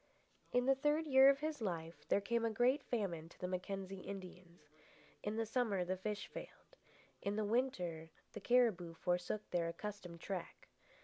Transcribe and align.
In 0.51 0.65
the 0.65 0.73
third 0.73 1.05
year 1.05 1.29
of 1.29 1.41
his 1.41 1.61
life 1.61 2.07
there 2.09 2.21
came 2.21 2.43
a 2.43 2.49
great 2.49 2.81
famine 2.81 3.29
to 3.29 3.39
the 3.39 3.47
Mackenzie 3.47 3.99
Indians. 4.01 4.61
In 5.21 5.35
the 5.35 5.45
summer 5.45 5.85
the 5.85 5.95
fish 5.95 6.25
failed. 6.25 6.75
In 7.21 7.35
the 7.35 7.45
winter 7.45 8.09
the 8.33 8.41
cariboo 8.41 8.95
forsook 8.95 9.47
their 9.51 9.67
accustomed 9.67 10.19
track. 10.19 10.69